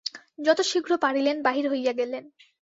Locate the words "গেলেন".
1.93-2.23